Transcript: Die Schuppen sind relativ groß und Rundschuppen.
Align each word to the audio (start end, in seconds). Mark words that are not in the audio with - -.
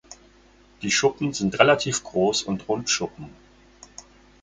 Die 0.81 0.89
Schuppen 0.89 1.31
sind 1.31 1.59
relativ 1.59 2.03
groß 2.03 2.41
und 2.41 2.67
Rundschuppen. 2.67 3.29